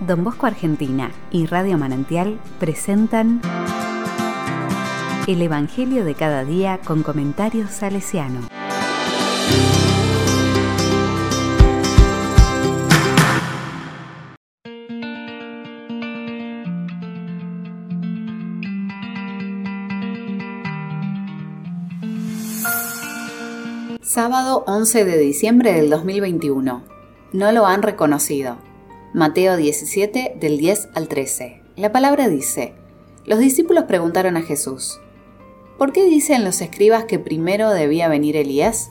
Don 0.00 0.22
Bosco 0.22 0.46
Argentina 0.46 1.10
y 1.32 1.46
Radio 1.46 1.76
Manantial 1.76 2.38
presentan 2.60 3.40
El 5.26 5.42
Evangelio 5.42 6.04
de 6.04 6.14
cada 6.14 6.44
día 6.44 6.78
con 6.84 7.02
comentarios 7.02 7.70
salesiano. 7.70 8.42
Sábado 24.00 24.62
11 24.68 25.04
de 25.04 25.18
diciembre 25.18 25.72
del 25.72 25.90
2021. 25.90 26.82
No 27.32 27.52
lo 27.52 27.66
han 27.66 27.82
reconocido. 27.82 28.67
Mateo 29.14 29.56
17 29.56 30.36
del 30.38 30.58
10 30.58 30.90
al 30.94 31.08
13. 31.08 31.62
La 31.76 31.92
palabra 31.92 32.28
dice, 32.28 32.74
los 33.24 33.38
discípulos 33.38 33.84
preguntaron 33.84 34.36
a 34.36 34.42
Jesús, 34.42 35.00
¿por 35.78 35.94
qué 35.94 36.04
dicen 36.04 36.44
los 36.44 36.60
escribas 36.60 37.04
que 37.04 37.18
primero 37.18 37.70
debía 37.70 38.08
venir 38.08 38.36
Elías? 38.36 38.90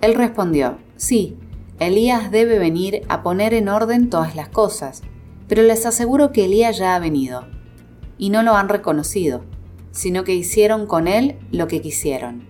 Él 0.00 0.14
respondió, 0.14 0.78
sí, 0.96 1.36
Elías 1.78 2.32
debe 2.32 2.58
venir 2.58 3.02
a 3.08 3.22
poner 3.22 3.54
en 3.54 3.68
orden 3.68 4.10
todas 4.10 4.34
las 4.34 4.48
cosas, 4.48 5.02
pero 5.46 5.62
les 5.62 5.86
aseguro 5.86 6.32
que 6.32 6.46
Elías 6.46 6.76
ya 6.76 6.96
ha 6.96 6.98
venido, 6.98 7.46
y 8.18 8.30
no 8.30 8.42
lo 8.42 8.56
han 8.56 8.68
reconocido, 8.68 9.44
sino 9.92 10.24
que 10.24 10.34
hicieron 10.34 10.86
con 10.86 11.06
él 11.06 11.36
lo 11.52 11.68
que 11.68 11.80
quisieron. 11.80 12.48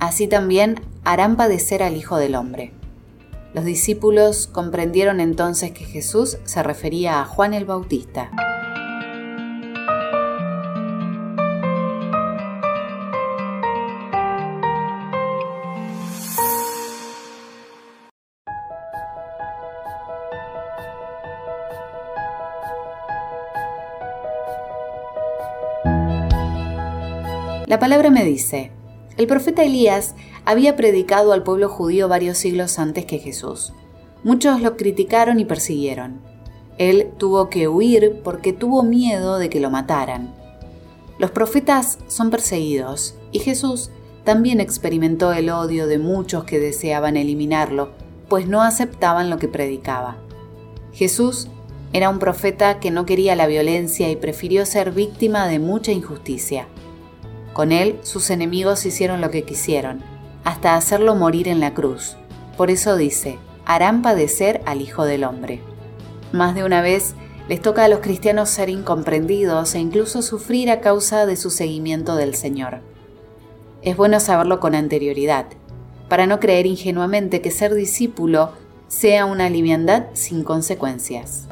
Así 0.00 0.26
también 0.26 0.80
harán 1.04 1.36
padecer 1.36 1.84
al 1.84 1.96
Hijo 1.96 2.16
del 2.16 2.34
Hombre. 2.34 2.72
Los 3.56 3.64
discípulos 3.64 4.48
comprendieron 4.48 5.18
entonces 5.18 5.72
que 5.72 5.86
Jesús 5.86 6.36
se 6.44 6.62
refería 6.62 7.22
a 7.22 7.24
Juan 7.24 7.54
el 7.54 7.64
Bautista. 7.64 8.30
La 27.66 27.78
palabra 27.78 28.10
me 28.10 28.22
dice, 28.22 28.75
el 29.16 29.26
profeta 29.26 29.64
Elías 29.64 30.14
había 30.44 30.76
predicado 30.76 31.32
al 31.32 31.42
pueblo 31.42 31.68
judío 31.68 32.08
varios 32.08 32.38
siglos 32.38 32.78
antes 32.78 33.06
que 33.06 33.18
Jesús. 33.18 33.72
Muchos 34.24 34.60
lo 34.60 34.76
criticaron 34.76 35.40
y 35.40 35.44
persiguieron. 35.44 36.20
Él 36.78 37.10
tuvo 37.16 37.48
que 37.48 37.68
huir 37.68 38.20
porque 38.22 38.52
tuvo 38.52 38.82
miedo 38.82 39.38
de 39.38 39.48
que 39.48 39.60
lo 39.60 39.70
mataran. 39.70 40.34
Los 41.18 41.30
profetas 41.30 41.98
son 42.08 42.30
perseguidos 42.30 43.14
y 43.32 43.38
Jesús 43.38 43.90
también 44.24 44.60
experimentó 44.60 45.32
el 45.32 45.48
odio 45.48 45.86
de 45.86 45.98
muchos 45.98 46.44
que 46.44 46.58
deseaban 46.58 47.16
eliminarlo, 47.16 47.90
pues 48.28 48.46
no 48.46 48.62
aceptaban 48.62 49.30
lo 49.30 49.38
que 49.38 49.48
predicaba. 49.48 50.16
Jesús 50.92 51.48
era 51.92 52.10
un 52.10 52.18
profeta 52.18 52.80
que 52.80 52.90
no 52.90 53.06
quería 53.06 53.36
la 53.36 53.46
violencia 53.46 54.10
y 54.10 54.16
prefirió 54.16 54.66
ser 54.66 54.90
víctima 54.90 55.46
de 55.46 55.58
mucha 55.58 55.92
injusticia. 55.92 56.66
Con 57.56 57.72
él 57.72 57.98
sus 58.02 58.28
enemigos 58.28 58.84
hicieron 58.84 59.22
lo 59.22 59.30
que 59.30 59.44
quisieron, 59.44 60.02
hasta 60.44 60.74
hacerlo 60.74 61.14
morir 61.14 61.48
en 61.48 61.58
la 61.58 61.72
cruz. 61.72 62.18
Por 62.58 62.70
eso 62.70 62.98
dice, 62.98 63.38
harán 63.64 64.02
padecer 64.02 64.60
al 64.66 64.82
Hijo 64.82 65.06
del 65.06 65.24
Hombre. 65.24 65.62
Más 66.32 66.54
de 66.54 66.64
una 66.64 66.82
vez 66.82 67.14
les 67.48 67.62
toca 67.62 67.84
a 67.84 67.88
los 67.88 68.00
cristianos 68.00 68.50
ser 68.50 68.68
incomprendidos 68.68 69.74
e 69.74 69.78
incluso 69.78 70.20
sufrir 70.20 70.70
a 70.70 70.82
causa 70.82 71.24
de 71.24 71.36
su 71.36 71.48
seguimiento 71.48 72.14
del 72.14 72.34
Señor. 72.34 72.80
Es 73.80 73.96
bueno 73.96 74.20
saberlo 74.20 74.60
con 74.60 74.74
anterioridad, 74.74 75.46
para 76.10 76.26
no 76.26 76.40
creer 76.40 76.66
ingenuamente 76.66 77.40
que 77.40 77.50
ser 77.50 77.72
discípulo 77.72 78.50
sea 78.88 79.24
una 79.24 79.48
liviandad 79.48 80.08
sin 80.12 80.44
consecuencias. 80.44 81.48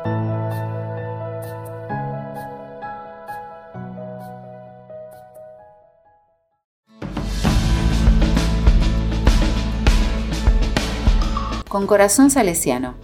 Con 11.75 11.89
corazón 11.89 12.31
salesiano. 12.31 12.95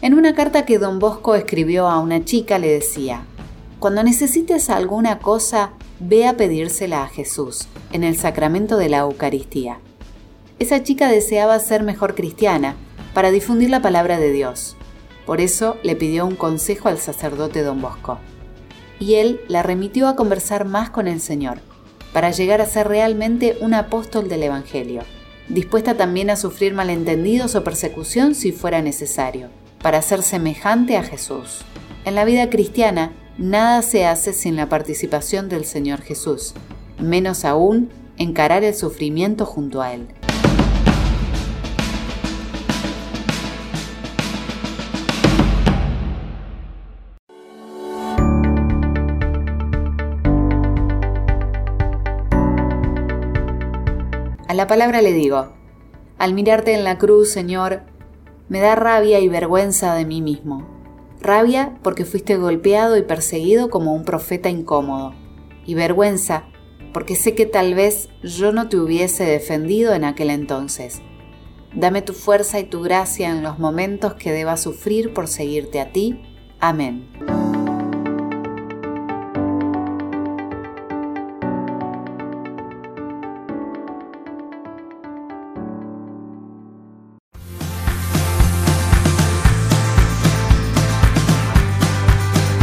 En 0.00 0.14
una 0.14 0.34
carta 0.34 0.64
que 0.64 0.78
don 0.78 0.98
Bosco 0.98 1.34
escribió 1.34 1.88
a 1.88 1.98
una 1.98 2.24
chica 2.24 2.58
le 2.58 2.68
decía, 2.68 3.26
Cuando 3.80 4.02
necesites 4.02 4.70
alguna 4.70 5.18
cosa, 5.18 5.72
ve 6.00 6.26
a 6.26 6.34
pedírsela 6.34 7.02
a 7.02 7.08
Jesús, 7.08 7.68
en 7.92 8.04
el 8.04 8.16
sacramento 8.16 8.78
de 8.78 8.88
la 8.88 9.00
Eucaristía. 9.00 9.80
Esa 10.58 10.82
chica 10.82 11.10
deseaba 11.10 11.58
ser 11.58 11.82
mejor 11.82 12.14
cristiana, 12.14 12.76
para 13.12 13.30
difundir 13.30 13.68
la 13.68 13.82
palabra 13.82 14.18
de 14.18 14.32
Dios. 14.32 14.74
Por 15.26 15.42
eso 15.42 15.76
le 15.82 15.94
pidió 15.94 16.24
un 16.24 16.34
consejo 16.34 16.88
al 16.88 16.96
sacerdote 16.96 17.62
don 17.62 17.82
Bosco. 17.82 18.20
Y 18.98 19.16
él 19.16 19.38
la 19.48 19.62
remitió 19.62 20.08
a 20.08 20.16
conversar 20.16 20.64
más 20.64 20.88
con 20.88 21.08
el 21.08 21.20
Señor, 21.20 21.58
para 22.14 22.30
llegar 22.30 22.62
a 22.62 22.66
ser 22.66 22.88
realmente 22.88 23.58
un 23.60 23.74
apóstol 23.74 24.30
del 24.30 24.44
Evangelio 24.44 25.02
dispuesta 25.48 25.96
también 25.96 26.30
a 26.30 26.36
sufrir 26.36 26.74
malentendidos 26.74 27.54
o 27.54 27.64
persecución 27.64 28.34
si 28.34 28.52
fuera 28.52 28.82
necesario, 28.82 29.48
para 29.82 30.02
ser 30.02 30.22
semejante 30.22 30.96
a 30.96 31.02
Jesús. 31.02 31.62
En 32.04 32.14
la 32.14 32.24
vida 32.24 32.50
cristiana, 32.50 33.12
nada 33.38 33.82
se 33.82 34.06
hace 34.06 34.32
sin 34.32 34.56
la 34.56 34.68
participación 34.68 35.48
del 35.48 35.64
Señor 35.64 36.02
Jesús, 36.02 36.54
menos 36.98 37.44
aún 37.44 37.90
encarar 38.18 38.64
el 38.64 38.74
sufrimiento 38.74 39.46
junto 39.46 39.80
a 39.80 39.94
Él. 39.94 40.08
A 54.48 54.54
la 54.54 54.66
palabra 54.66 55.02
le 55.02 55.12
digo, 55.12 55.52
al 56.16 56.32
mirarte 56.32 56.72
en 56.72 56.82
la 56.82 56.96
cruz, 56.96 57.30
Señor, 57.30 57.82
me 58.48 58.60
da 58.60 58.74
rabia 58.74 59.20
y 59.20 59.28
vergüenza 59.28 59.94
de 59.94 60.06
mí 60.06 60.22
mismo. 60.22 60.66
Rabia 61.20 61.78
porque 61.82 62.06
fuiste 62.06 62.36
golpeado 62.36 62.96
y 62.96 63.02
perseguido 63.02 63.68
como 63.68 63.94
un 63.94 64.04
profeta 64.04 64.48
incómodo. 64.48 65.14
Y 65.66 65.74
vergüenza 65.74 66.44
porque 66.94 67.14
sé 67.14 67.34
que 67.34 67.44
tal 67.44 67.74
vez 67.74 68.08
yo 68.22 68.50
no 68.50 68.70
te 68.70 68.78
hubiese 68.78 69.24
defendido 69.24 69.92
en 69.92 70.04
aquel 70.04 70.30
entonces. 70.30 71.02
Dame 71.74 72.00
tu 72.00 72.14
fuerza 72.14 72.58
y 72.58 72.64
tu 72.64 72.80
gracia 72.80 73.28
en 73.28 73.42
los 73.42 73.58
momentos 73.58 74.14
que 74.14 74.32
deba 74.32 74.56
sufrir 74.56 75.12
por 75.12 75.28
seguirte 75.28 75.78
a 75.78 75.92
ti. 75.92 76.22
Amén. 76.58 77.37